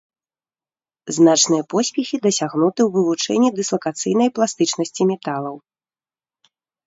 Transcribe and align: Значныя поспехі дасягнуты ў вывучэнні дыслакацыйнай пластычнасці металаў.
Значныя 1.17 1.63
поспехі 1.73 2.17
дасягнуты 2.25 2.81
ў 2.85 2.89
вывучэнні 2.95 3.49
дыслакацыйнай 3.59 4.29
пластычнасці 4.37 5.03
металаў. 5.13 5.55